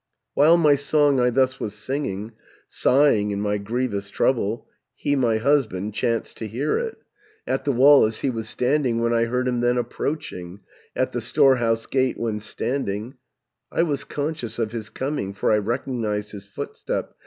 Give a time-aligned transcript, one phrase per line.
[0.33, 2.31] 690 "While my song I thus was singing,
[2.67, 6.97] Sighing in my grievous trouble, He, my husband, chanced to hear it,
[7.45, 8.99] At the wall as he was standing.
[8.99, 10.61] When I heard him then approaching,
[10.95, 13.17] At the storehouse gate when standing,
[13.71, 17.13] I was conscious of his coming, For I recognized his footstep.